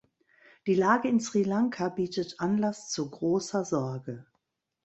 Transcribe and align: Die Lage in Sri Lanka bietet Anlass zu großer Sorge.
Die 0.65 0.73
Lage 0.73 1.07
in 1.09 1.19
Sri 1.19 1.43
Lanka 1.43 1.87
bietet 1.89 2.39
Anlass 2.39 2.89
zu 2.89 3.07
großer 3.07 3.63
Sorge. 3.65 4.25